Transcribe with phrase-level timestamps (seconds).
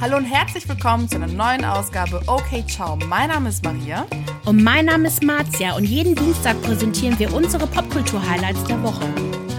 [0.00, 2.94] Hallo und herzlich willkommen zu einer neuen Ausgabe Okay Ciao.
[2.94, 4.06] Mein Name ist Maria.
[4.44, 9.12] Und mein Name ist Marzia und jeden Dienstag präsentieren wir unsere Popkultur-Highlights der Woche.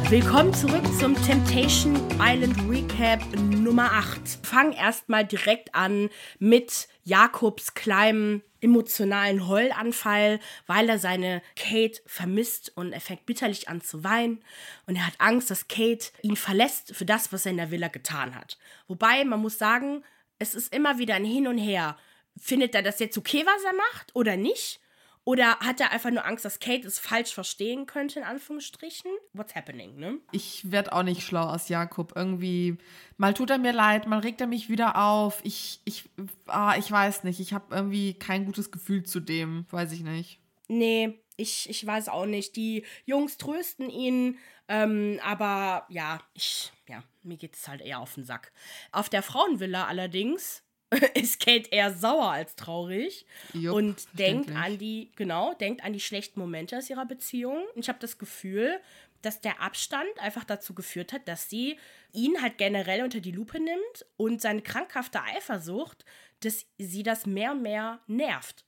[0.09, 4.39] Willkommen zurück zum Temptation Island Recap Nummer 8.
[4.43, 12.93] Fangen erstmal direkt an mit Jakobs kleinem emotionalen Heulanfall, weil er seine Kate vermisst und
[12.93, 14.41] er fängt bitterlich an zu weinen
[14.87, 17.89] und er hat Angst, dass Kate ihn verlässt für das, was er in der Villa
[17.89, 18.57] getan hat.
[18.87, 20.01] Wobei man muss sagen,
[20.39, 21.97] es ist immer wieder ein Hin und Her.
[22.37, 24.79] Findet er das jetzt okay, was er macht oder nicht?
[25.25, 29.11] Oder hat er einfach nur Angst, dass Kate es falsch verstehen könnte, in Anführungsstrichen?
[29.33, 30.17] What's happening, ne?
[30.31, 32.13] Ich werde auch nicht schlau aus Jakob.
[32.15, 32.77] Irgendwie,
[33.17, 35.41] mal tut er mir leid, mal regt er mich wieder auf.
[35.43, 36.09] Ich, ich,
[36.47, 37.39] ah, ich weiß nicht.
[37.41, 39.65] Ich habe irgendwie kein gutes Gefühl zu dem.
[39.69, 40.39] Weiß ich nicht.
[40.67, 42.55] Nee, ich, ich weiß auch nicht.
[42.55, 48.15] Die Jungs trösten ihn, ähm, aber ja, ich, ja, mir geht es halt eher auf
[48.15, 48.51] den Sack.
[48.91, 50.63] Auf der Frauenvilla allerdings
[51.13, 55.99] ist Kate eher sauer als traurig Jupp, und denkt an die, genau, denkt an die
[55.99, 57.63] schlechten Momente aus ihrer Beziehung.
[57.73, 58.79] Und ich habe das Gefühl,
[59.21, 61.77] dass der Abstand einfach dazu geführt hat, dass sie
[62.13, 66.05] ihn halt generell unter die Lupe nimmt und seine krankhafte Eifersucht,
[66.41, 68.65] dass sie das mehr und mehr nervt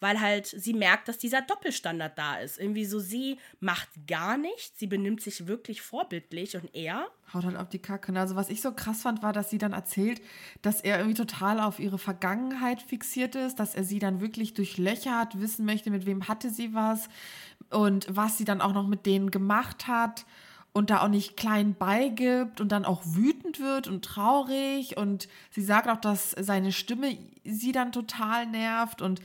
[0.00, 2.58] weil halt sie merkt, dass dieser Doppelstandard da ist.
[2.58, 7.56] Irgendwie so, sie macht gar nichts, sie benimmt sich wirklich vorbildlich und er haut halt
[7.56, 8.18] auf die Kacke.
[8.18, 10.20] Also was ich so krass fand, war, dass sie dann erzählt,
[10.62, 15.40] dass er irgendwie total auf ihre Vergangenheit fixiert ist, dass er sie dann wirklich durchlöchert,
[15.40, 17.08] wissen möchte, mit wem hatte sie was
[17.70, 20.26] und was sie dann auch noch mit denen gemacht hat
[20.72, 25.62] und da auch nicht klein beigibt und dann auch wütend wird und traurig und sie
[25.62, 29.22] sagt auch, dass seine Stimme sie dann total nervt und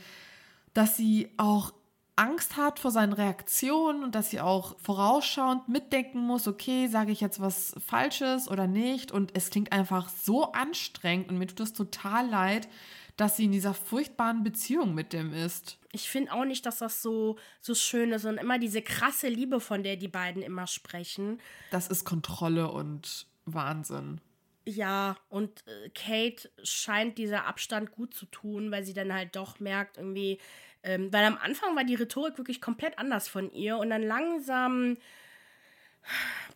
[0.74, 1.72] dass sie auch
[2.16, 7.20] Angst hat vor seinen Reaktionen und dass sie auch vorausschauend mitdenken muss, okay, sage ich
[7.20, 9.12] jetzt was Falsches oder nicht.
[9.12, 12.68] Und es klingt einfach so anstrengend und mir tut es total leid,
[13.16, 15.78] dass sie in dieser furchtbaren Beziehung mit dem ist.
[15.90, 19.60] Ich finde auch nicht, dass das so, so schön ist und immer diese krasse Liebe,
[19.60, 21.40] von der die beiden immer sprechen.
[21.70, 24.20] Das ist Kontrolle und Wahnsinn.
[24.64, 29.58] Ja, und äh, Kate scheint dieser Abstand gut zu tun, weil sie dann halt doch
[29.58, 30.38] merkt, irgendwie,
[30.84, 34.96] ähm, weil am Anfang war die Rhetorik wirklich komplett anders von ihr und dann langsam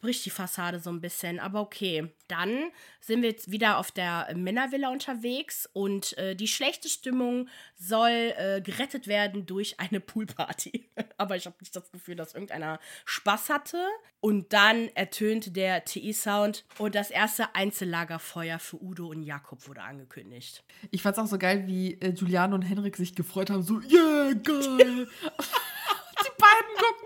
[0.01, 2.13] bricht die Fassade so ein bisschen, aber okay.
[2.29, 2.71] Dann
[3.01, 8.61] sind wir jetzt wieder auf der Männervilla unterwegs und äh, die schlechte Stimmung soll äh,
[8.61, 10.91] gerettet werden durch eine Poolparty.
[11.17, 13.85] aber ich habe nicht das Gefühl, dass irgendeiner Spaß hatte.
[14.21, 20.65] Und dann ertönt der TI-Sound und das erste Einzellagerfeuer für Udo und Jakob wurde angekündigt.
[20.91, 24.33] Ich fand's auch so geil, wie äh, Juliane und Henrik sich gefreut haben, so, yeah,
[24.33, 25.09] geil.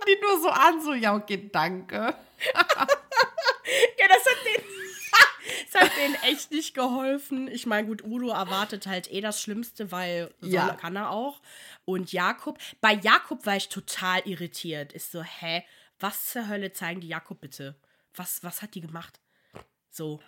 [0.00, 1.96] gucken die nur so an, so, ja, okay, danke.
[1.96, 2.14] ja,
[4.08, 4.64] das hat denen.
[5.72, 7.48] das hat denen echt nicht geholfen.
[7.48, 10.74] Ich meine, gut, Udo erwartet halt eh das Schlimmste, weil so ja.
[10.74, 11.40] kann er auch.
[11.84, 14.92] Und Jakob, bei Jakob war ich total irritiert.
[14.92, 15.64] Ist so, hä,
[15.98, 17.76] was zur Hölle zeigen die Jakob bitte?
[18.14, 19.20] Was, was hat die gemacht?
[19.90, 20.20] So.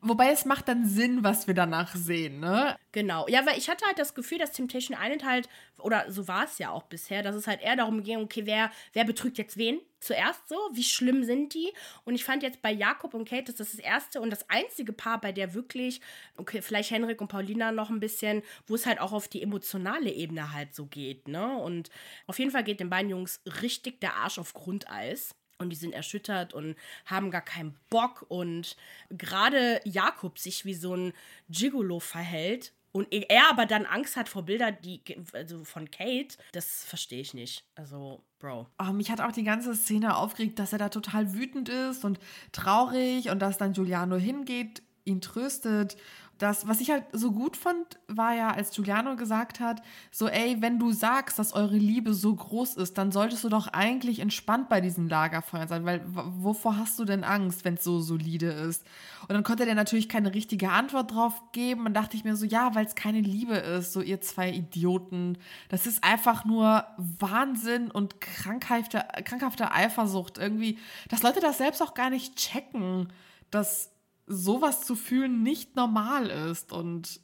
[0.00, 2.76] Wobei es macht dann Sinn, was wir danach sehen, ne?
[2.92, 3.26] Genau.
[3.28, 5.48] Ja, weil ich hatte halt das Gefühl, dass Temptation Island halt,
[5.78, 8.70] oder so war es ja auch bisher, dass es halt eher darum ging, okay, wer,
[8.92, 9.80] wer betrügt jetzt wen?
[10.00, 11.70] Zuerst so, wie schlimm sind die?
[12.04, 14.92] Und ich fand jetzt bei Jakob und Kate, das ist das erste und das einzige
[14.92, 16.00] Paar, bei der wirklich,
[16.36, 20.10] okay, vielleicht Henrik und Paulina noch ein bisschen, wo es halt auch auf die emotionale
[20.10, 21.56] Ebene halt so geht, ne?
[21.58, 21.90] Und
[22.26, 25.92] auf jeden Fall geht den beiden Jungs richtig der Arsch auf Grundeis und die sind
[25.92, 26.76] erschüttert und
[27.06, 28.76] haben gar keinen Bock und
[29.10, 31.12] gerade Jakob sich wie so ein
[31.48, 35.00] Gigolo verhält und er aber dann Angst hat vor Bildern, die
[35.32, 37.64] also von Kate, das verstehe ich nicht.
[37.76, 38.66] Also, Bro.
[38.80, 42.18] Oh, mich hat auch die ganze Szene aufgeregt, dass er da total wütend ist und
[42.52, 45.96] traurig und dass dann Giuliano hingeht, ihn tröstet
[46.40, 50.56] das, was ich halt so gut fand, war ja, als Giuliano gesagt hat, so, ey,
[50.60, 54.70] wenn du sagst, dass eure Liebe so groß ist, dann solltest du doch eigentlich entspannt
[54.70, 58.86] bei diesen Lagerfeuern sein, weil wovor hast du denn Angst, wenn es so solide ist?
[59.28, 61.84] Und dann konnte der natürlich keine richtige Antwort drauf geben.
[61.84, 65.36] Und dachte ich mir so, ja, weil es keine Liebe ist, so ihr zwei Idioten.
[65.68, 70.78] Das ist einfach nur Wahnsinn und krankhafte, krankhafte Eifersucht irgendwie,
[71.10, 73.12] dass Leute das selbst auch gar nicht checken,
[73.50, 73.90] dass
[74.30, 77.20] sowas zu fühlen nicht normal ist und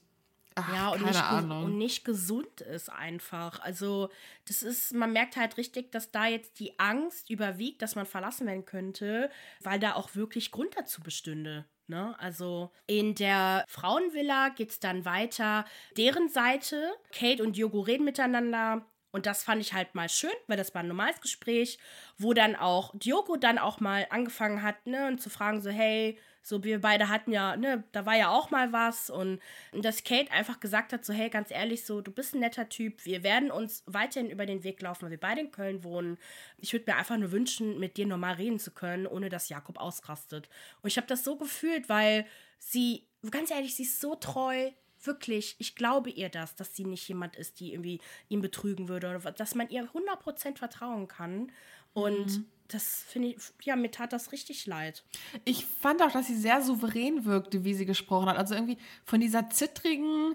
[0.56, 1.64] ach, ja und keine nicht, Ahnung.
[1.64, 3.60] und nicht gesund ist einfach.
[3.60, 4.10] Also
[4.46, 8.46] das ist, man merkt halt richtig, dass da jetzt die Angst überwiegt, dass man verlassen
[8.48, 9.30] werden könnte,
[9.60, 11.64] weil da auch wirklich Grund dazu bestünde.
[11.86, 12.18] Ne?
[12.18, 15.64] Also in der Frauenvilla geht es dann weiter.
[15.96, 18.84] Deren Seite, Kate und Yogo reden miteinander
[19.16, 21.78] Und das fand ich halt mal schön, weil das war ein normales Gespräch,
[22.18, 26.18] wo dann auch Diogo dann auch mal angefangen hat, ne, und zu fragen so, hey,
[26.42, 29.40] so wir beide hatten ja, ne, da war ja auch mal was und,
[29.72, 33.06] dass Kate einfach gesagt hat, so, hey, ganz ehrlich, so, du bist ein netter Typ,
[33.06, 36.18] wir werden uns weiterhin über den Weg laufen, weil wir beide in Köln wohnen.
[36.58, 39.80] Ich würde mir einfach nur wünschen, mit dir normal reden zu können, ohne dass Jakob
[39.80, 40.50] ausrastet.
[40.82, 42.26] Und ich habe das so gefühlt, weil
[42.58, 44.72] sie, ganz ehrlich, sie ist so treu,
[45.06, 49.08] wirklich, ich glaube ihr das, dass sie nicht jemand ist, die irgendwie ihn betrügen würde
[49.08, 51.52] oder dass man ihr 100% vertrauen kann.
[51.94, 52.46] Und mhm.
[52.68, 55.04] das finde ich, ja, mir tat das richtig leid.
[55.44, 58.36] Ich fand auch, dass sie sehr souverän wirkte, wie sie gesprochen hat.
[58.36, 60.34] Also irgendwie von dieser zittrigen,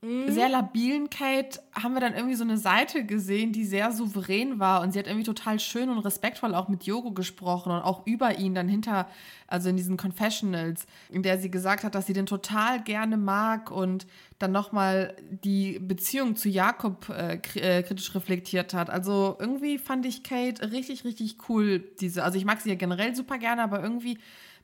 [0.00, 0.30] mhm.
[0.30, 4.82] sehr labilen Kate haben wir dann irgendwie so eine Seite gesehen, die sehr souverän war
[4.82, 8.38] und sie hat irgendwie total schön und respektvoll auch mit Yogo gesprochen und auch über
[8.38, 9.08] ihn dann hinter,
[9.46, 13.70] also in diesen Confessionals, in der sie gesagt hat, dass sie den total gerne mag
[13.70, 14.06] und
[14.38, 18.90] dann nochmal die Beziehung zu Jakob äh, äh, kritisch reflektiert hat.
[18.90, 21.80] Also irgendwie fand ich Kate richtig, richtig cool.
[22.00, 24.18] Diese, also ich mag sie ja generell super gerne, aber irgendwie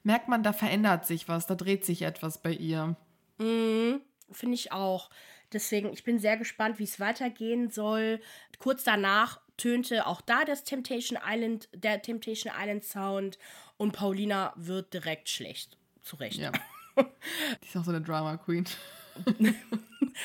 [0.04, 2.94] merkt man, da verändert sich was, da dreht sich etwas bei ihr.
[3.38, 4.00] Mhm.
[4.34, 5.10] Finde ich auch.
[5.52, 8.20] Deswegen, ich bin sehr gespannt, wie es weitergehen soll.
[8.58, 13.38] Kurz danach tönte auch da das Temptation Island, der Temptation Island Sound
[13.76, 15.76] und Paulina wird direkt schlecht.
[16.02, 16.38] Zu Recht.
[16.38, 16.52] Ja.
[16.96, 18.64] Die ist auch so eine Drama Queen.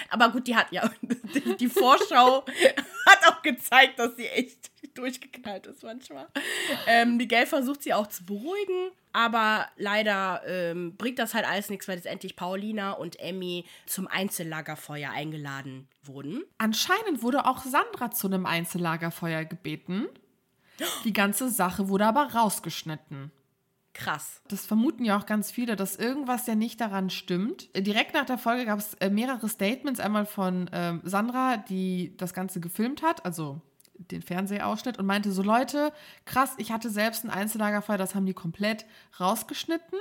[0.09, 2.45] Aber gut, die hat ja, die, die Vorschau
[3.05, 6.27] hat auch gezeigt, dass sie echt durchgeknallt ist manchmal.
[6.87, 11.87] Ähm, Miguel versucht sie auch zu beruhigen, aber leider ähm, bringt das halt alles nichts,
[11.87, 16.43] weil letztendlich Paulina und Emmy zum Einzellagerfeuer eingeladen wurden.
[16.57, 20.07] Anscheinend wurde auch Sandra zu einem Einzellagerfeuer gebeten.
[21.03, 23.31] Die ganze Sache wurde aber rausgeschnitten.
[23.93, 24.41] Krass.
[24.47, 27.69] Das vermuten ja auch ganz viele, dass irgendwas ja nicht daran stimmt.
[27.75, 29.99] Direkt nach der Folge gab es äh, mehrere Statements.
[29.99, 33.61] Einmal von ähm, Sandra, die das Ganze gefilmt hat, also
[33.99, 35.91] den Fernsehausschnitt und meinte so, Leute,
[36.25, 38.85] krass, ich hatte selbst ein Einzellagerfeuer, das haben die komplett
[39.19, 39.99] rausgeschnitten.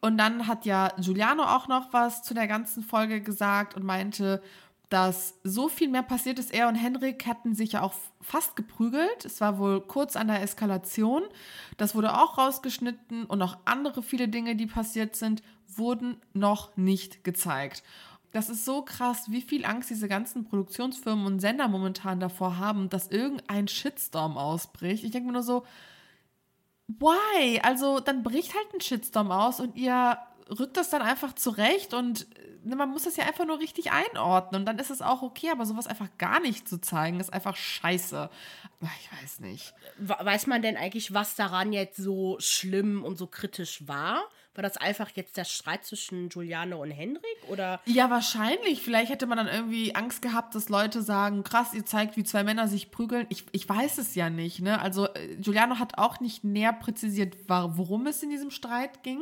[0.00, 4.42] Und dann hat ja Giuliano auch noch was zu der ganzen Folge gesagt und meinte,
[4.88, 6.54] dass so viel mehr passiert ist.
[6.54, 9.24] Er und Henrik hatten sich ja auch fast geprügelt.
[9.24, 11.24] Es war wohl kurz an der Eskalation.
[11.76, 17.24] Das wurde auch rausgeschnitten und auch andere viele Dinge, die passiert sind, wurden noch nicht
[17.24, 17.82] gezeigt.
[18.36, 22.90] Das ist so krass, wie viel Angst diese ganzen Produktionsfirmen und Sender momentan davor haben,
[22.90, 25.04] dass irgendein Shitstorm ausbricht.
[25.04, 25.64] Ich denke mir nur so,
[26.86, 27.58] why?
[27.62, 30.18] Also dann bricht halt ein Shitstorm aus und ihr
[30.50, 32.26] rückt das dann einfach zurecht und
[32.62, 35.48] ne, man muss das ja einfach nur richtig einordnen und dann ist es auch okay,
[35.50, 38.28] aber sowas einfach gar nicht zu zeigen, ist einfach scheiße.
[39.00, 39.72] Ich weiß nicht.
[39.96, 44.28] Weiß man denn eigentlich, was daran jetzt so schlimm und so kritisch war?
[44.56, 47.22] War das einfach jetzt der Streit zwischen Giuliano und Henrik?
[47.48, 47.80] Oder?
[47.84, 48.82] Ja, wahrscheinlich.
[48.82, 52.42] Vielleicht hätte man dann irgendwie Angst gehabt, dass Leute sagen, krass, ihr zeigt, wie zwei
[52.42, 53.26] Männer sich prügeln.
[53.28, 54.60] Ich, ich weiß es ja nicht.
[54.60, 54.80] Ne?
[54.80, 59.20] Also äh, Giuliano hat auch nicht näher präzisiert, worum es in diesem Streit ging.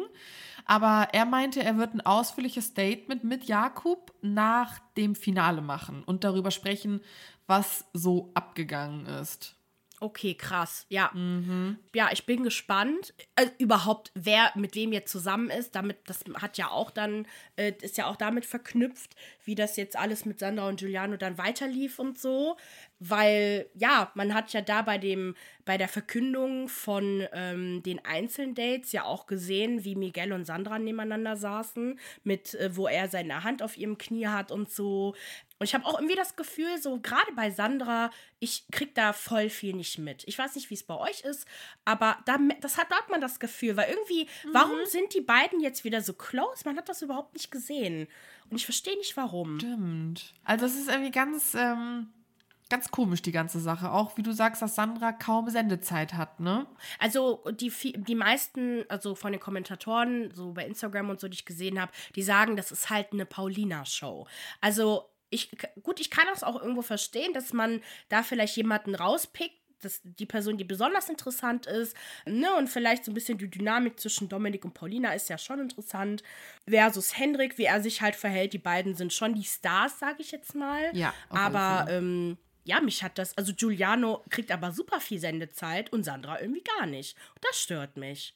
[0.66, 6.24] Aber er meinte, er wird ein ausführliches Statement mit Jakub nach dem Finale machen und
[6.24, 7.00] darüber sprechen,
[7.46, 9.56] was so abgegangen ist.
[10.00, 10.86] Okay, krass.
[10.88, 11.10] Ja.
[11.14, 11.78] Mhm.
[11.94, 13.14] Ja, ich bin gespannt.
[13.36, 15.74] Also, überhaupt, wer mit wem jetzt zusammen ist.
[15.76, 17.26] Damit, das hat ja auch dann,
[17.56, 19.14] äh, ist ja auch damit verknüpft,
[19.44, 22.56] wie das jetzt alles mit Sandra und Giuliano dann weiterlief und so.
[22.98, 28.92] Weil, ja, man hat ja da bei dem, bei der Verkündung von ähm, den Einzeldates
[28.92, 33.62] ja auch gesehen, wie Miguel und Sandra nebeneinander saßen, mit, äh, wo er seine Hand
[33.62, 35.14] auf ihrem Knie hat und so.
[35.64, 39.48] Und ich habe auch irgendwie das Gefühl, so gerade bei Sandra, ich krieg da voll
[39.48, 40.22] viel nicht mit.
[40.26, 41.48] Ich weiß nicht, wie es bei euch ist,
[41.86, 44.50] aber da, das hat, da hat man das Gefühl, weil irgendwie, mhm.
[44.52, 46.64] warum sind die beiden jetzt wieder so close?
[46.66, 48.08] Man hat das überhaupt nicht gesehen.
[48.50, 49.58] Und ich verstehe nicht, warum.
[49.58, 50.34] Stimmt.
[50.44, 52.10] Also es ist irgendwie ganz, ähm,
[52.68, 53.90] ganz komisch, die ganze Sache.
[53.90, 56.66] Auch wie du sagst, dass Sandra kaum Sendezeit hat, ne?
[56.98, 61.46] Also die, die meisten, also von den Kommentatoren, so bei Instagram und so, die ich
[61.46, 64.26] gesehen habe, die sagen, das ist halt eine Paulina-Show.
[64.60, 65.50] Also ich,
[65.82, 70.26] gut, ich kann das auch irgendwo verstehen, dass man da vielleicht jemanden rauspickt, dass die
[70.26, 74.64] Person, die besonders interessant ist, ne, und vielleicht so ein bisschen die Dynamik zwischen Dominik
[74.64, 76.22] und Paulina ist ja schon interessant,
[76.68, 78.52] versus Hendrik, wie er sich halt verhält.
[78.52, 80.90] Die beiden sind schon die Stars, sage ich jetzt mal.
[80.96, 81.12] Ja.
[81.28, 86.40] Aber ähm, ja, mich hat das, also Giuliano kriegt aber super viel Sendezeit und Sandra
[86.40, 87.16] irgendwie gar nicht.
[87.42, 88.34] Das stört mich.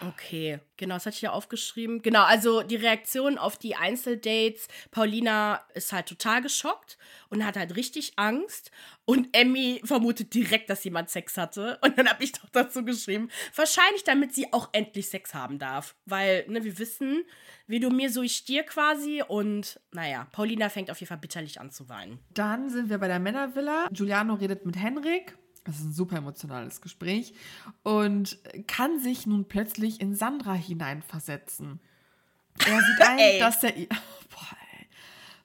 [0.00, 2.02] Okay, Genau, das hatte ich ja aufgeschrieben.
[2.02, 4.66] Genau, also die Reaktion auf die Einzeldates.
[4.90, 6.98] Paulina ist halt total geschockt
[7.28, 8.72] und hat halt richtig Angst.
[9.04, 11.78] Und Emmy vermutet direkt, dass jemand Sex hatte.
[11.82, 15.94] Und dann habe ich doch dazu geschrieben, wahrscheinlich damit sie auch endlich Sex haben darf.
[16.04, 17.22] Weil, ne, wir wissen,
[17.68, 19.22] wie du mir, so ich dir quasi.
[19.22, 22.18] Und naja, Paulina fängt auf jeden Fall bitterlich an zu weinen.
[22.34, 23.86] Dann sind wir bei der Männervilla.
[23.92, 27.34] Giuliano redet mit Henrik das ist ein super emotionales Gespräch
[27.82, 31.80] und kann sich nun plötzlich in Sandra hineinversetzen.
[32.58, 33.72] Er sieht ein, dass er.
[33.86, 34.56] Boah,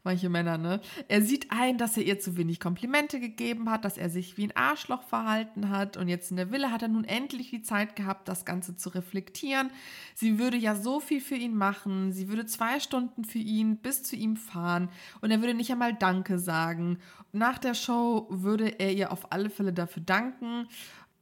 [0.08, 0.80] manche Männer, ne?
[1.08, 4.46] Er sieht ein, dass er ihr zu wenig Komplimente gegeben hat, dass er sich wie
[4.46, 7.96] ein Arschloch verhalten hat und jetzt in der Villa hat er nun endlich die Zeit
[7.96, 9.70] gehabt, das Ganze zu reflektieren.
[10.16, 14.02] Sie würde ja so viel für ihn machen, sie würde zwei Stunden für ihn bis
[14.02, 14.90] zu ihm fahren
[15.22, 17.00] und er würde nicht einmal Danke sagen.
[17.34, 20.68] Nach der Show würde er ihr auf alle Fälle dafür danken.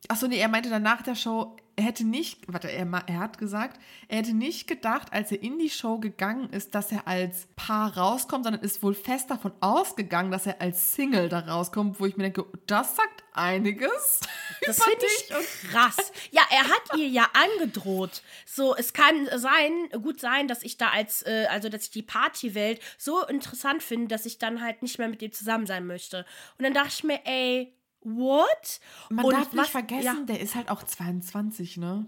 [0.08, 3.38] Achso, nee, er meinte dann nach der Show, er hätte nicht, warte, er, er hat
[3.38, 7.48] gesagt, er hätte nicht gedacht, als er in die Show gegangen ist, dass er als
[7.56, 12.06] Paar rauskommt, sondern ist wohl fest davon ausgegangen, dass er als Single da rauskommt, wo
[12.06, 14.22] ich mir denke, das sagt einiges.
[14.66, 16.12] Das finde ich krass.
[16.32, 18.24] Ja, er hat ihr ja angedroht.
[18.48, 22.02] So, es kann sein, gut sein, dass ich da als, äh, also dass ich die
[22.02, 26.26] Partywelt so interessant finde, dass ich dann halt nicht mehr mit dem zusammen sein möchte.
[26.58, 28.80] Und dann dachte ich mir, ey, what?
[29.10, 30.24] Man und darf nicht was, vergessen, ja.
[30.26, 32.06] der ist halt auch 22, ne?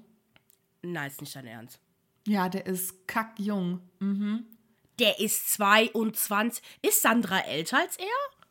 [0.81, 1.79] Nein, ist nicht dein Ernst.
[2.27, 3.81] Ja, der ist kackjung.
[3.99, 4.45] Mhm.
[4.99, 6.63] Der ist 22.
[6.81, 8.05] Ist Sandra älter als er?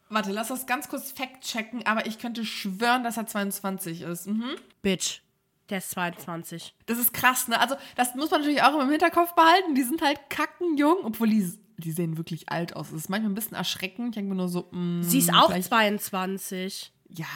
[0.09, 4.27] Warte, lass das ganz kurz fact-checken, aber ich könnte schwören, dass er 22 ist.
[4.27, 4.57] Mhm.
[4.83, 5.21] Bitch.
[5.69, 6.75] Der ist 22.
[6.87, 7.61] Das ist krass, ne?
[7.61, 9.75] Also, das muss man natürlich auch im Hinterkopf behalten.
[9.75, 12.91] Die sind halt kackenjung, obwohl die, die sehen wirklich alt aus.
[12.91, 14.11] Das ist manchmal ein bisschen erschreckend.
[14.11, 16.93] Ich denke mir nur so, mh, mm, Sie ist auch 22.
[17.17, 17.27] Ja.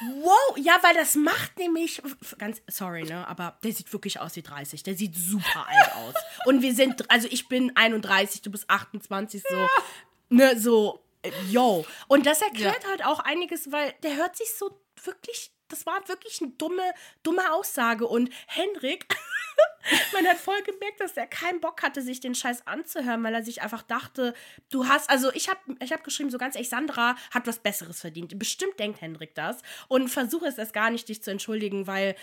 [0.00, 2.02] Wow, ja, weil das macht nämlich
[2.38, 4.82] ganz sorry, ne, aber der sieht wirklich aus wie 30.
[4.82, 6.14] Der sieht super alt aus.
[6.46, 9.68] Und wir sind also ich bin 31, du bist 28 so ja.
[10.28, 11.86] ne, so äh, yo.
[12.08, 12.90] Und das erklärt ja.
[12.90, 17.52] halt auch einiges, weil der hört sich so wirklich das war wirklich eine dumme, dumme
[17.52, 18.06] Aussage.
[18.06, 19.06] Und Henrik,
[20.12, 23.42] man hat voll gemerkt, dass er keinen Bock hatte, sich den Scheiß anzuhören, weil er
[23.42, 24.34] sich einfach dachte,
[24.70, 28.00] du hast, also ich habe ich hab geschrieben, so ganz ehrlich, Sandra hat was Besseres
[28.00, 28.38] verdient.
[28.38, 29.62] Bestimmt denkt Henrik das.
[29.88, 32.14] Und versuche es erst gar nicht, dich zu entschuldigen, weil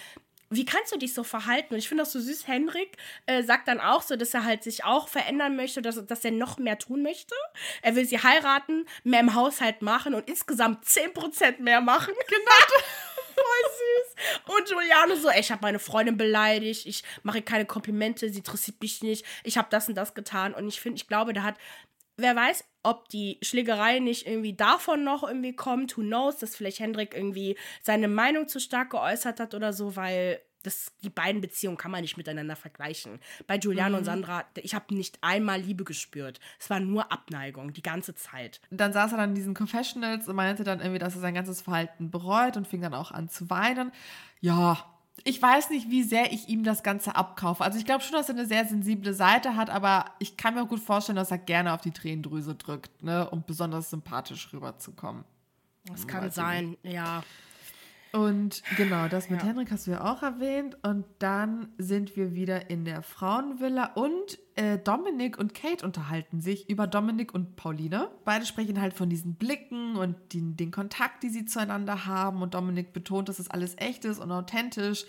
[0.51, 1.73] wie kannst du dich so verhalten?
[1.73, 2.45] Und ich finde das so süß.
[2.45, 6.25] Henrik äh, sagt dann auch so, dass er halt sich auch verändern möchte, dass, dass
[6.25, 7.33] er noch mehr tun möchte.
[7.81, 12.13] Er will sie heiraten, mehr im Haushalt machen und insgesamt 10% mehr machen.
[12.27, 12.41] Genau.
[13.41, 14.55] Voll süß.
[14.55, 18.81] Und Giuliano so, ey, ich habe meine Freundin beleidigt, ich mache keine Komplimente, sie interessiert
[18.81, 20.53] mich nicht, ich habe das und das getan.
[20.53, 21.55] Und ich finde, ich glaube, da hat,
[22.17, 26.79] wer weiß, ob die Schlägerei nicht irgendwie davon noch irgendwie kommt, who knows, dass vielleicht
[26.79, 31.77] Hendrik irgendwie seine Meinung zu stark geäußert hat oder so, weil das, die beiden Beziehungen
[31.77, 33.19] kann man nicht miteinander vergleichen.
[33.47, 33.97] Bei Giuliano mhm.
[33.99, 36.39] und Sandra, ich habe nicht einmal Liebe gespürt.
[36.59, 38.61] Es war nur Abneigung, die ganze Zeit.
[38.69, 41.61] Dann saß er dann in diesen Confessionals und meinte dann irgendwie, dass er sein ganzes
[41.61, 43.91] Verhalten bereut und fing dann auch an zu weinen.
[44.39, 44.85] Ja,
[45.23, 47.63] ich weiß nicht, wie sehr ich ihm das Ganze abkaufe.
[47.63, 50.63] Also ich glaube schon, dass er eine sehr sensible Seite hat, aber ich kann mir
[50.63, 55.23] auch gut vorstellen, dass er gerne auf die Tränendrüse drückt, ne, um besonders sympathisch rüberzukommen.
[55.85, 57.23] Das kann sein, ja.
[58.13, 59.47] Und genau, das mit ja.
[59.47, 60.77] Henrik hast du ja auch erwähnt.
[60.83, 66.69] Und dann sind wir wieder in der Frauenvilla und äh, Dominik und Kate unterhalten sich
[66.69, 68.09] über Dominik und Pauline.
[68.25, 72.41] Beide sprechen halt von diesen Blicken und den, den Kontakt, die sie zueinander haben.
[72.41, 75.05] Und Dominik betont, dass das alles echt ist und authentisch.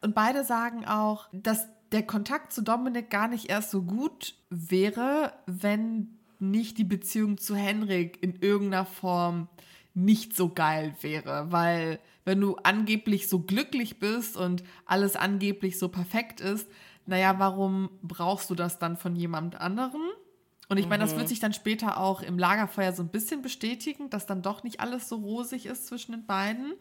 [0.00, 5.32] Und beide sagen auch, dass der Kontakt zu Dominik gar nicht erst so gut wäre,
[5.46, 9.48] wenn nicht die Beziehung zu Henrik in irgendeiner Form
[9.94, 15.88] nicht so geil wäre, weil wenn du angeblich so glücklich bist und alles angeblich so
[15.88, 16.68] perfekt ist,
[17.06, 20.02] naja, warum brauchst du das dann von jemand anderem?
[20.68, 21.28] Und ich meine, das wird mhm.
[21.28, 25.08] sich dann später auch im Lagerfeuer so ein bisschen bestätigen, dass dann doch nicht alles
[25.08, 26.74] so rosig ist zwischen den beiden.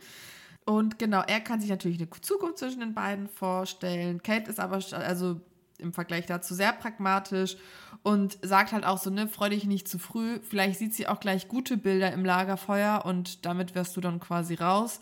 [0.66, 4.22] Und genau, er kann sich natürlich eine Zukunft zwischen den beiden vorstellen.
[4.22, 5.40] Kate ist aber, also
[5.78, 7.56] im Vergleich dazu sehr pragmatisch
[8.04, 10.40] und sagt halt auch so, ne, freu dich nicht zu früh.
[10.42, 14.56] Vielleicht sieht sie auch gleich gute Bilder im Lagerfeuer und damit wärst du dann quasi
[14.56, 15.00] raus.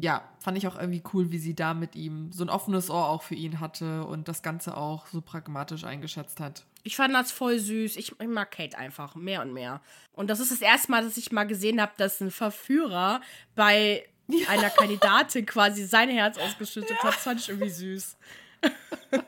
[0.00, 3.08] Ja, fand ich auch irgendwie cool, wie sie da mit ihm so ein offenes Ohr
[3.08, 6.64] auch für ihn hatte und das Ganze auch so pragmatisch eingeschätzt hat.
[6.84, 7.96] Ich fand das voll süß.
[7.96, 9.80] Ich, ich mag Kate einfach mehr und mehr.
[10.12, 13.20] Und das ist das erste Mal, dass ich mal gesehen habe, dass ein Verführer
[13.56, 14.48] bei ja.
[14.48, 17.02] einer Kandidatin quasi sein Herz ausgeschüttet ja.
[17.02, 17.14] hat.
[17.14, 18.16] Das fand ich irgendwie süß.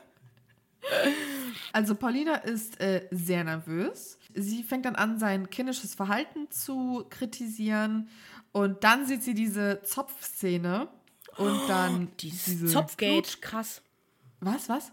[1.73, 4.17] Also Paulina ist äh, sehr nervös.
[4.33, 8.09] Sie fängt dann an, sein kindisches Verhalten zu kritisieren.
[8.51, 10.89] Und dann sieht sie diese Zopfszene
[11.37, 13.81] und dann oh, dieses Zopfgate, Blut, krass.
[14.39, 14.91] Was, was?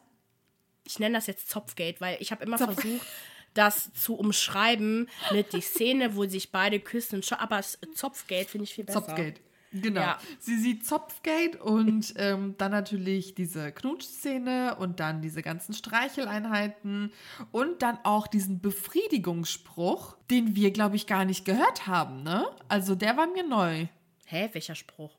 [0.85, 3.07] Ich nenne das jetzt Zopfgate, weil ich habe immer Zopf versucht,
[3.55, 7.23] das zu umschreiben mit die Szene, wo sich beide küssen.
[7.39, 7.61] Aber
[7.95, 9.05] Zopfgate finde ich viel besser.
[9.05, 9.41] Zopfgate.
[9.73, 10.01] Genau.
[10.01, 10.19] Ja.
[10.39, 17.13] Sie sieht Zopfgate und ähm, dann natürlich diese Knutschszene und dann diese ganzen Streicheleinheiten
[17.53, 22.47] und dann auch diesen Befriedigungsspruch, den wir, glaube ich, gar nicht gehört haben, ne?
[22.69, 23.87] Also der war mir neu.
[24.27, 25.17] Hä, welcher Spruch?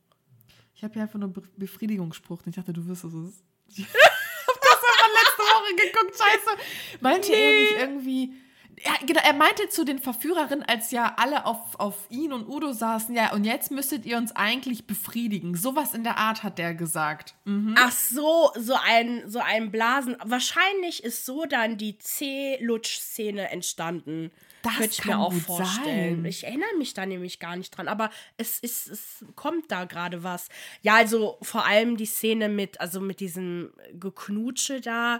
[0.75, 2.41] Ich habe ja einfach nur Be Befriedigungsspruch.
[2.45, 3.43] Ich dachte, du wüsstest es.
[3.77, 6.99] Ich habe das einfach letzte Woche geguckt, scheiße.
[7.01, 7.35] Meinte nee.
[7.35, 8.33] er nicht irgendwie
[8.83, 12.71] ja, genau, er meinte zu den Verführerinnen, als ja alle auf, auf ihn und Udo
[12.71, 15.55] saßen, ja, und jetzt müsstet ihr uns eigentlich befriedigen.
[15.55, 17.35] Sowas in der Art hat der gesagt.
[17.45, 17.75] Mhm.
[17.77, 20.15] Ach so, so ein, so ein Blasen.
[20.23, 24.31] Wahrscheinlich ist so dann die C-Lutsch-Szene entstanden.
[24.61, 26.17] Das Könnte ich mir auch vorstellen.
[26.17, 26.25] Sein.
[26.25, 30.23] Ich erinnere mich da nämlich gar nicht dran, aber es, ist, es kommt da gerade
[30.23, 30.49] was.
[30.81, 35.19] Ja, also vor allem die Szene mit, also mit diesem Geknutsche da.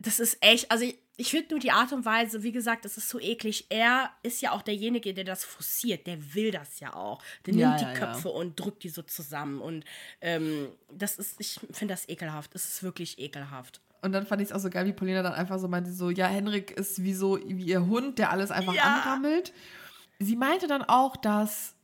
[0.00, 2.96] Das ist echt, also ich, ich finde nur die Art und Weise, wie gesagt, es
[2.96, 3.66] ist so eklig.
[3.68, 6.06] Er ist ja auch derjenige, der das forciert.
[6.06, 7.22] Der will das ja auch.
[7.44, 8.34] Der ja, nimmt die ja, Köpfe ja.
[8.34, 9.60] und drückt die so zusammen.
[9.60, 9.84] Und
[10.22, 12.54] ähm, das ist, ich finde das ekelhaft.
[12.54, 13.82] Es ist wirklich ekelhaft.
[14.00, 16.08] Und dann fand ich es auch so geil, wie Paulina dann einfach so meinte: so,
[16.08, 19.52] ja, Henrik ist wie so wie ihr Hund, der alles einfach anrammelt.
[20.18, 21.74] Sie meinte dann auch, dass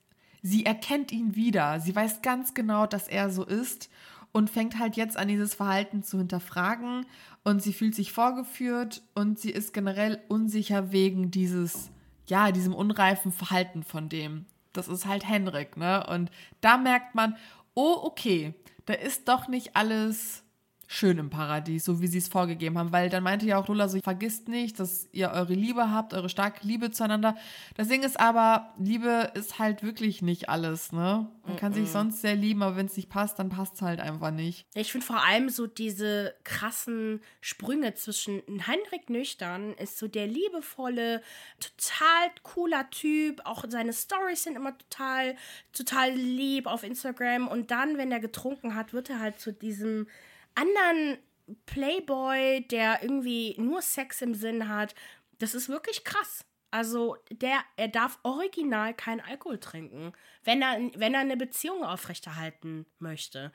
[0.41, 1.81] sie erkennt ihn wieder.
[1.81, 3.91] Sie weiß ganz genau, dass er so ist
[4.33, 7.07] und fängt halt jetzt an, dieses Verhalten zu hinterfragen
[7.47, 11.93] und sie fühlt sich vorgeführt und sie ist generell unsicher wegen dieses,
[12.27, 14.47] ja, diesem unreifen Verhalten von dem.
[14.73, 16.05] Das ist halt Henrik, ne?
[16.09, 17.37] Und da merkt man,
[17.75, 18.53] oh, okay,
[18.87, 20.43] da ist doch nicht alles
[20.87, 22.93] schön im Paradies, so wie sie es vorgegeben haben.
[22.93, 26.29] Weil dann meinte ja auch Lola so, vergisst nicht, dass ihr eure Liebe habt, eure
[26.29, 27.37] starke Liebe zueinander.
[27.75, 31.29] Das Ding ist aber, Liebe ist halt wirklich nicht alles, ne?
[31.43, 31.59] Man mm -mm.
[31.59, 34.31] kann sich sonst sehr lieben, aber wenn es nicht passt, dann passt es halt einfach
[34.31, 34.67] nicht.
[34.75, 41.23] Ich finde vor allem so diese krassen Sprünge zwischen Heinrich Nüchtern ist so der liebevolle,
[41.61, 43.41] total cooler Typ.
[43.45, 45.37] Auch seine Stories sind immer total,
[45.73, 47.49] total lieb auf Instagram.
[47.49, 50.07] Und dann, wenn er getrunken hat, wird er halt zu diesem
[50.57, 51.19] anderen
[51.67, 54.95] Playboy, der irgendwie nur Sex im Sinn hat.
[55.39, 56.45] Das ist wirklich krass.
[56.71, 60.13] Also, der, er darf original keinen Alkohol trinken,
[60.45, 63.53] wenn er, wenn er eine Beziehung aufrechterhalten möchte.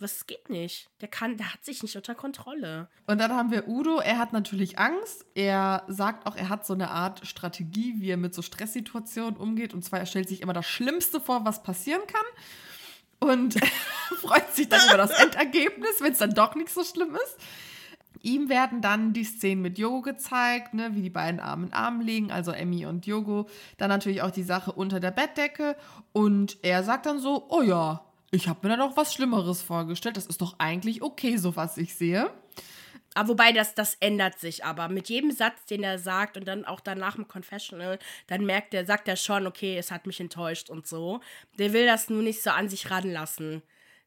[0.00, 0.88] Was geht nicht?
[1.00, 2.88] Der kann, der hat sich nicht unter Kontrolle.
[3.06, 5.26] Und dann haben wir Udo, er hat natürlich Angst.
[5.34, 9.74] Er sagt auch, er hat so eine Art Strategie, wie er mit so Stresssituationen umgeht.
[9.74, 12.26] Und zwar, er stellt sich immer das Schlimmste vor, was passieren kann
[13.20, 13.54] und
[14.20, 17.36] freut sich dann über das Endergebnis, wenn es dann doch nicht so schlimm ist.
[18.22, 22.00] Ihm werden dann die Szenen mit Yogo gezeigt, ne, wie die beiden Arm in Arm
[22.00, 23.48] liegen, also Emmy und Yogo.
[23.76, 25.76] Dann natürlich auch die Sache unter der Bettdecke.
[26.12, 30.16] Und er sagt dann so: Oh ja, ich habe mir da doch was Schlimmeres vorgestellt.
[30.16, 32.30] Das ist doch eigentlich okay, so was ich sehe.
[33.18, 34.88] Aber ah, wobei das, das ändert sich aber.
[34.88, 38.84] Mit jedem Satz, den er sagt und dann auch danach im Confessional, dann merkt er,
[38.84, 41.20] sagt er schon, okay, es hat mich enttäuscht und so.
[41.58, 43.62] Der will das nur nicht so an sich ranlassen.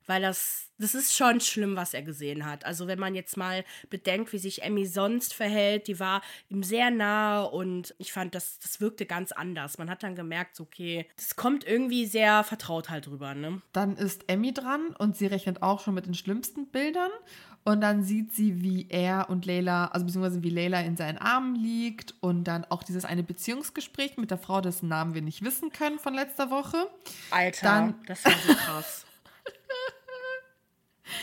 [0.08, 2.66] Weil das, das ist schon schlimm, was er gesehen hat.
[2.66, 6.90] Also, wenn man jetzt mal bedenkt, wie sich Emmy sonst verhält, die war ihm sehr
[6.90, 9.78] nahe und ich fand, das, das wirkte ganz anders.
[9.78, 13.62] Man hat dann gemerkt, okay, das kommt irgendwie sehr vertraut halt drüber, ne?
[13.74, 17.12] Dann ist Emmy dran und sie rechnet auch schon mit den schlimmsten Bildern
[17.64, 21.56] und dann sieht sie, wie er und Leila, also beziehungsweise wie Leila in seinen Armen
[21.56, 25.72] liegt und dann auch dieses eine Beziehungsgespräch mit der Frau, dessen Namen wir nicht wissen
[25.72, 26.90] können von letzter Woche.
[27.30, 29.06] Alter, dann, das war so krass.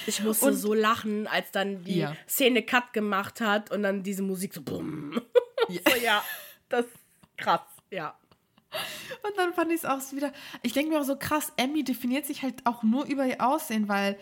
[0.07, 2.15] Ich musste und, so lachen, als dann die ja.
[2.29, 5.19] Szene Cut gemacht hat und dann diese Musik so bumm.
[5.71, 6.23] Ja, so, ja
[6.69, 6.93] das ist
[7.39, 8.15] krass, ja.
[9.23, 10.33] Und dann fand ich es auch wieder.
[10.63, 13.89] Ich denke mir auch so krass, Emmy definiert sich halt auch nur über ihr Aussehen,
[13.89, 14.19] weil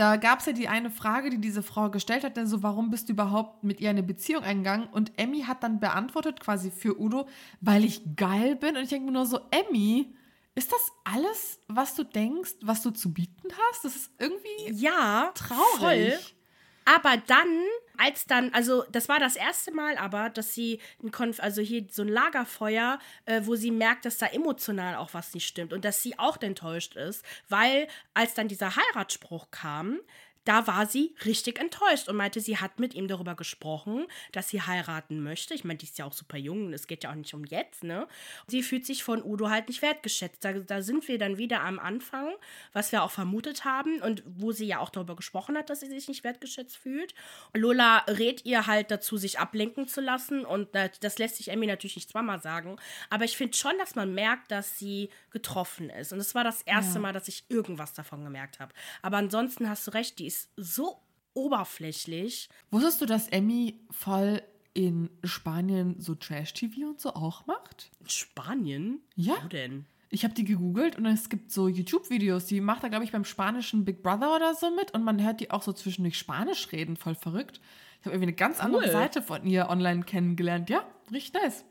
[0.00, 2.88] da gab es ja die eine Frage, die diese Frau gestellt hat, denn so, warum
[2.88, 4.88] bist du überhaupt mit ihr eine Beziehung eingegangen?
[4.88, 7.28] Und Emmy hat dann beantwortet quasi für Udo,
[7.60, 8.78] weil ich geil bin.
[8.78, 10.14] Und ich denke mir nur so, Emmy,
[10.54, 13.84] ist das alles, was du denkst, was du zu bieten hast?
[13.84, 16.14] Das ist irgendwie ja, traurig.
[16.14, 16.18] Voll.
[16.86, 17.46] Aber dann,
[18.00, 21.86] als dann, also das war das erste Mal aber, dass sie, ein Konf also hier
[21.90, 25.84] so ein Lagerfeuer, äh, wo sie merkt, dass da emotional auch was nicht stimmt und
[25.84, 30.00] dass sie auch enttäuscht ist, weil als dann dieser Heiratsspruch kam,
[30.50, 34.60] da war sie richtig enttäuscht und meinte, sie hat mit ihm darüber gesprochen, dass sie
[34.60, 35.54] heiraten möchte.
[35.54, 37.44] Ich meine, die ist ja auch super jung und es geht ja auch nicht um
[37.44, 38.08] jetzt, ne?
[38.48, 40.44] Sie fühlt sich von Udo halt nicht wertgeschätzt.
[40.44, 42.32] Da, da sind wir dann wieder am Anfang,
[42.72, 45.86] was wir auch vermutet haben und wo sie ja auch darüber gesprochen hat, dass sie
[45.86, 47.14] sich nicht wertgeschätzt fühlt.
[47.54, 51.94] Lola rät ihr halt dazu, sich ablenken zu lassen und das lässt sich Emmy natürlich
[51.94, 52.74] nicht zweimal sagen.
[53.08, 56.12] Aber ich finde schon, dass man merkt, dass sie getroffen ist.
[56.12, 57.00] Und es war das erste ja.
[57.00, 58.72] Mal, dass ich irgendwas davon gemerkt habe.
[59.00, 61.02] Aber ansonsten hast du recht, die ist so
[61.34, 62.48] oberflächlich.
[62.70, 64.42] Wusstest du, dass Emmy voll
[64.74, 67.90] in Spanien so Trash-TV und so auch macht?
[68.00, 69.00] In Spanien?
[69.14, 69.34] Ja.
[69.42, 69.86] Wo denn?
[70.12, 73.24] Ich habe die gegoogelt und es gibt so YouTube-Videos, die macht er, glaube ich, beim
[73.24, 76.96] spanischen Big Brother oder so mit und man hört die auch so zwischendurch Spanisch reden,
[76.96, 77.60] voll verrückt.
[78.00, 78.90] Ich habe irgendwie eine ganz andere Cool.
[78.90, 80.68] Seite von ihr online kennengelernt.
[80.68, 81.64] Ja, richtig nice.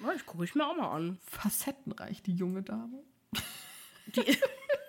[0.00, 1.18] Ja, ich gucke ich mir auch mal an.
[1.24, 3.02] Facettenreich, die junge Dame.
[4.14, 4.20] Die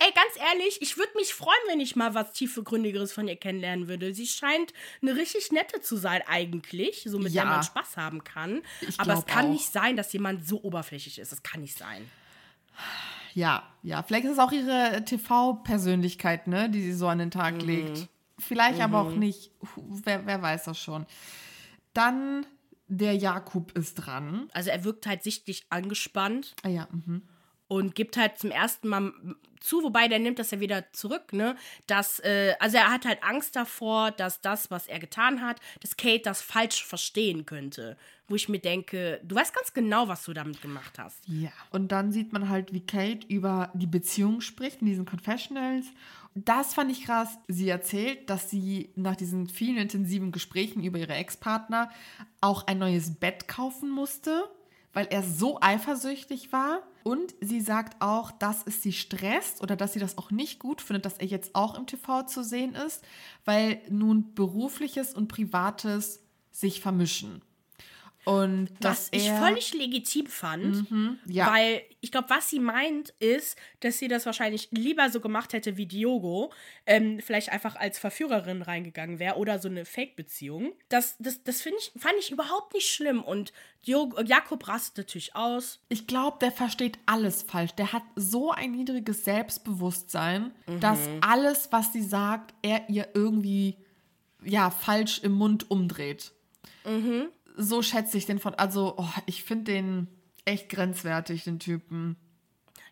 [0.00, 3.88] Ey, ganz ehrlich, ich würde mich freuen, wenn ich mal was tiefgründigeres von ihr kennenlernen
[3.88, 4.12] würde.
[4.14, 7.42] Sie scheint eine richtig nette zu sein eigentlich, so mit Ja.
[7.44, 8.62] der man Spaß haben kann.
[8.80, 9.50] Ich Aber es kann auch.
[9.52, 11.32] nicht sein, dass jemand so oberflächlich ist.
[11.32, 12.10] Das kann nicht sein.
[13.34, 14.02] Ja, ja.
[14.02, 18.08] Vielleicht ist es auch ihre TV-Persönlichkeit, ne, die sie so an den Tag legt.
[18.38, 19.50] Vielleicht aber auch nicht.
[19.76, 21.06] Hu- Wer, wer weiß das schon.
[21.92, 22.46] Dann
[22.88, 24.48] der Jakub ist dran.
[24.52, 27.22] Also er wirkt halt sichtlich angespannt Ah ja, mhm.
[27.70, 29.12] Und gibt halt zum ersten Mal
[29.60, 31.54] zu, wobei der nimmt das ja wieder zurück, ne?
[31.86, 35.96] Dass, äh, also er hat halt Angst davor, dass das, was er getan hat, dass
[35.96, 37.96] Kate das falsch verstehen könnte.
[38.26, 41.20] Wo ich mir denke, du weißt ganz genau, was du damit gemacht hast.
[41.28, 41.50] Ja.
[41.70, 45.86] Und dann sieht man halt, wie Kate über die Beziehung spricht in diesen Confessionals.
[46.34, 47.38] Das fand ich krass.
[47.46, 51.88] Sie erzählt, dass sie nach diesen vielen intensiven Gesprächen über ihre Ex-Partner
[52.40, 54.48] auch ein neues Bett kaufen musste,
[54.92, 56.82] weil er so eifersüchtig war.
[57.02, 60.82] Und sie sagt auch, dass es sie stresst oder dass sie das auch nicht gut
[60.82, 63.02] findet, dass er jetzt auch im TV zu sehen ist,
[63.44, 67.42] weil nun berufliches und privates sich vermischen.
[68.24, 70.86] Und Was ich völlig legitim fand,
[71.24, 71.50] ja.
[71.50, 75.78] weil ich glaube, was sie meint, ist, dass sie das wahrscheinlich lieber so gemacht hätte
[75.78, 76.52] wie Diogo,
[76.84, 80.72] ähm, vielleicht einfach als Verführerin reingegangen wäre oder so eine Fake-Beziehung.
[80.90, 83.52] Das, das, das ich, fand ich überhaupt nicht schlimm und
[83.86, 85.80] Diogo, Jakob rastet natürlich aus.
[85.88, 87.72] Ich glaube, der versteht alles falsch.
[87.72, 93.78] Der hat so ein niedriges Selbstbewusstsein, dass alles, was sie sagt, er ihr irgendwie
[94.44, 96.32] ja falsch im Mund umdreht.
[97.56, 98.54] So schätze ich den von.
[98.54, 100.08] Also, oh, ich finde den
[100.44, 102.16] echt grenzwertig, den Typen.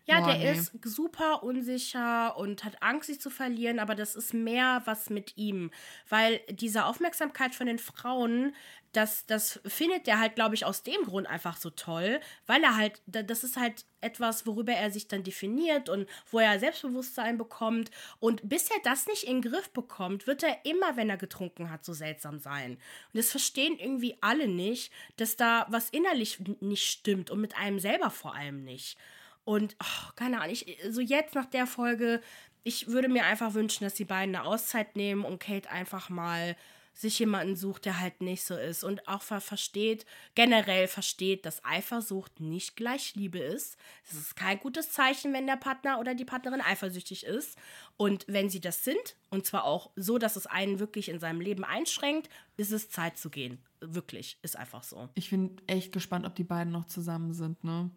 [0.09, 0.51] Ja, Boah, der nee.
[0.51, 5.37] ist super unsicher und hat Angst, sich zu verlieren, aber das ist mehr was mit
[5.37, 5.69] ihm.
[6.07, 8.55] Weil diese Aufmerksamkeit von den Frauen,
[8.91, 12.75] das, das findet er halt, glaube ich, aus dem Grund einfach so toll, weil er
[12.75, 17.37] halt, da- das ist halt etwas, worüber er sich dann definiert und wo er Selbstbewusstsein
[17.37, 17.91] bekommt.
[18.19, 21.69] Und bis er das nicht in den Griff bekommt, wird er immer, wenn er getrunken
[21.69, 22.71] hat, so seltsam sein.
[22.73, 27.77] Und das verstehen irgendwie alle nicht, dass da was innerlich nicht stimmt und mit einem
[27.79, 28.97] selber vor allem nicht.
[29.49, 32.21] Und oh, keine Ahnung, ich, so jetzt nach der Folge,
[32.63, 36.55] ich würde mir einfach wünschen, dass die beiden eine Auszeit nehmen und Kate einfach mal
[36.93, 41.65] sich jemanden sucht, der halt nicht so ist und auch ver versteht, generell versteht, dass
[41.65, 43.75] Eifersucht nicht gleich Liebe ist.
[44.07, 47.57] Es ist kein gutes Zeichen, wenn der Partner oder die Partnerin eifersüchtig ist.
[47.97, 51.41] Und wenn sie das sind, und zwar auch so, dass es einen wirklich in seinem
[51.41, 53.57] Leben einschränkt, ist es Zeit zu gehen.
[53.79, 55.09] Wirklich, ist einfach so.
[55.15, 57.89] Ich bin echt gespannt, ob die beiden noch zusammen sind, ne?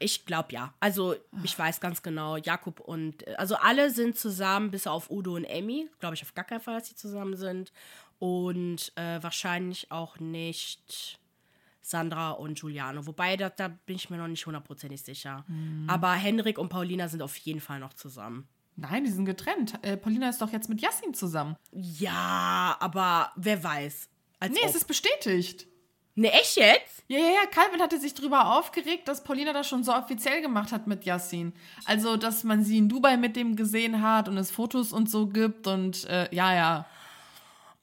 [0.00, 0.74] Ich glaube ja.
[0.80, 5.44] Also ich weiß ganz genau, Jakob und also alle sind zusammen, bis auf Udo und
[5.44, 5.88] Emmy.
[6.00, 7.72] Glaube ich auf gar keinen Fall, dass sie zusammen sind.
[8.18, 11.18] Und äh, wahrscheinlich auch nicht
[11.80, 13.06] Sandra und Giuliano.
[13.06, 15.44] Wobei, da, da bin ich mir noch nicht hundertprozentig sicher.
[15.86, 18.46] Aber Henrik und Paulina sind auf jeden Fall noch zusammen.
[18.76, 19.74] Nein, die sind getrennt.
[19.82, 21.56] Äh, Paulina ist doch jetzt mit Yassin zusammen.
[21.72, 24.08] Ja, aber wer weiß.
[24.40, 24.68] Als Nee, ob.
[24.68, 25.66] es ist bestätigt.
[26.18, 27.04] Ne, echt jetzt?
[27.06, 30.72] Ja, ja, ja, Calvin hatte sich darüber aufgeregt, dass Paulina das schon so offiziell gemacht
[30.72, 31.52] hat mit Yassin.
[31.84, 35.28] Also, dass man sie in Dubai mit dem gesehen hat und es Fotos und so
[35.28, 36.86] gibt und äh, ja, ja.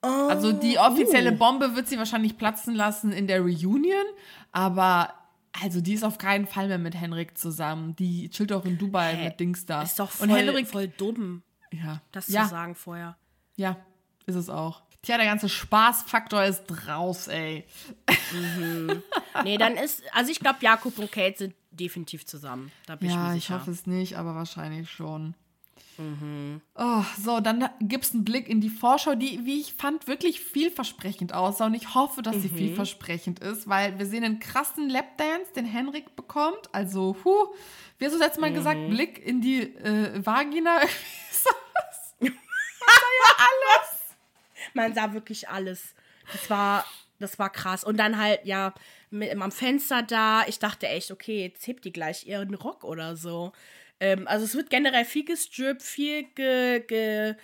[0.01, 1.37] Also die offizielle uh.
[1.37, 4.05] Bombe wird sie wahrscheinlich platzen lassen in der Reunion,
[4.51, 5.13] aber
[5.63, 7.95] also die ist auf keinen Fall mehr mit Henrik zusammen.
[7.95, 9.25] Die chillt auch in Dubai Hä?
[9.29, 9.81] mit Dings da.
[9.81, 13.15] Ist doch voll, und Henrik, voll dumm, ja, das ja, zu sagen vorher.
[13.55, 13.77] ja,
[14.25, 14.84] ist es auch.
[15.05, 17.63] Tja, der ganze Spaßfaktor ist raus, ey.
[19.43, 22.71] Nee, dann ist, also ich glaube, Jakob und Kate sind definitiv zusammen.
[22.87, 25.35] Da bin ich Ja, mir ich hoffe es nicht, aber wahrscheinlich schon.
[25.97, 26.59] Mhm.
[26.75, 30.41] Oh, so, dann gibt es einen Blick in die Vorschau, die, wie ich fand, wirklich
[30.41, 31.67] vielversprechend aussah.
[31.67, 32.57] Und ich hoffe, dass sie Mhm.
[32.57, 36.69] vielversprechend ist, weil wir sehen einen krassen Lapdance, den Henrik bekommt.
[36.73, 37.47] Also, huh,
[37.97, 38.55] wie hast du das letzte Mal Mhm.
[38.55, 38.89] gesagt?
[38.89, 40.79] Blick in die äh, Vagina.
[44.75, 45.95] Man sah wirklich alles.
[46.31, 46.85] Das war,
[47.19, 47.83] das war krass.
[47.83, 48.73] Und dann halt, ja,
[49.09, 50.45] mit, am Fenster da.
[50.47, 53.53] Ich dachte echt, okay, jetzt hebt die gleich ihren Rock oder so.
[53.99, 57.35] Ähm, also es wird generell viel gestrippt, viel ge, ge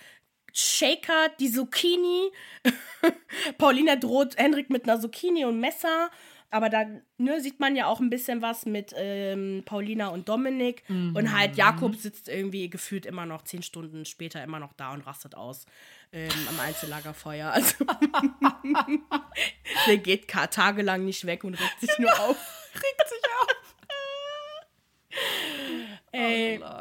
[0.52, 2.30] Shaker, die Zucchini.
[3.58, 6.10] Paulina droht Henrik mit einer Zucchini und Messer.
[6.52, 10.84] Aber dann ne, sieht man ja auch ein bisschen was mit ähm, Paulina und Dominik.
[10.88, 11.16] Mhm.
[11.16, 15.00] Und halt Jakob sitzt irgendwie gefühlt immer noch zehn Stunden später immer noch da und
[15.00, 15.64] rastet aus
[16.12, 17.52] ähm, am Einzellagerfeuer.
[17.62, 17.84] Also
[19.86, 22.36] der geht tagelang nicht weg und regt sich nur auf.
[22.74, 23.51] regt sich auf.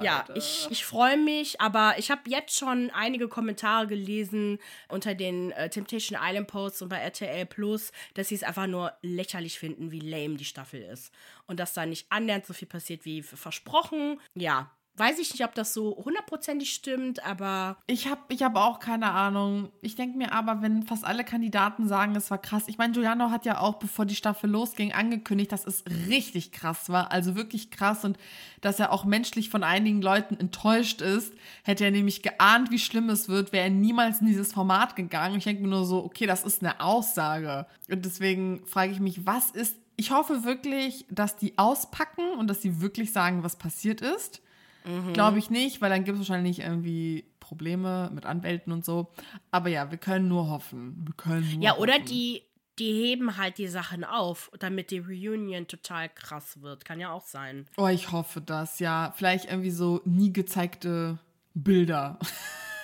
[0.02, 4.60] Oh, ja, ich, ich freue mich, aber ich habe jetzt schon einige Kommentare gelesen
[4.90, 8.94] unter den äh, Temptation Island Posts und bei RTL Plus, dass sie es einfach nur
[9.02, 11.14] lächerlich finden, wie lame die Staffel ist.
[11.48, 14.20] Und dass da nicht annähernd so viel passiert wie versprochen.
[14.36, 17.78] Ja, Weiß ich nicht, ob das so hundertprozentig stimmt, aber.
[17.88, 19.72] Ich habe ich hab auch keine Ahnung.
[19.82, 22.66] Ich denke mir aber, wenn fast alle Kandidaten sagen, es war krass.
[22.68, 26.90] Ich meine, Giuliano hat ja auch, bevor die Staffel losging, angekündigt, dass es richtig krass
[26.90, 27.12] war.
[27.12, 28.18] Also wirklich krass und
[28.60, 31.34] dass er auch menschlich von einigen Leuten enttäuscht ist.
[31.64, 35.38] Hätte er nämlich geahnt, wie schlimm es wird, wäre er niemals in dieses Format gegangen.
[35.38, 37.66] Ich denke mir nur so, okay, das ist eine Aussage.
[37.90, 39.78] Und deswegen frage ich mich, was ist.
[39.96, 44.42] Ich hoffe wirklich, dass die auspacken und dass sie wirklich sagen, was passiert ist.
[44.86, 45.14] Mhm.
[45.14, 49.12] Glaube ich nicht, weil dann gibt es wahrscheinlich irgendwie Probleme mit Anwälten und so.
[49.52, 51.04] Aber ja, wir können nur hoffen.
[51.06, 52.06] Wir können nur ja, oder hoffen.
[52.06, 52.44] die,
[52.80, 56.86] die heben halt die Sachen auf, damit die Reunion total krass wird.
[56.86, 57.68] Kann ja auch sein.
[57.78, 59.14] Oh, ich hoffe das, ja.
[59.16, 61.20] Vielleicht irgendwie so nie gezeigte
[61.54, 62.18] Bilder.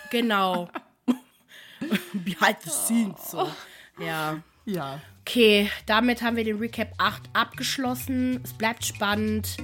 [0.10, 0.69] Genau.
[2.13, 3.51] Behind the scenes, so.
[3.99, 4.41] Ja.
[4.63, 5.01] Ja.
[5.21, 8.39] Okay, damit haben wir den Recap 8 abgeschlossen.
[8.43, 9.57] Es bleibt spannend.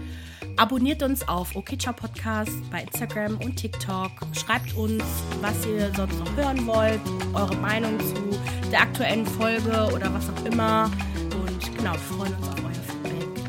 [0.55, 4.11] Abonniert uns auf Okcha Podcast bei Instagram und TikTok.
[4.33, 5.03] Schreibt uns,
[5.41, 7.01] was ihr sonst noch hören wollt,
[7.33, 8.39] eure Meinung zu
[8.71, 10.91] der aktuellen Folge oder was auch immer.
[11.15, 13.43] Und genau, wir freuen uns auf euer Feedback.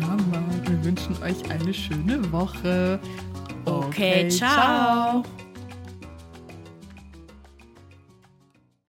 [0.00, 2.98] Ja, Mann, wir wünschen euch eine schöne Woche.
[3.66, 5.22] Okay, okay ciao.
[5.22, 5.49] ciao.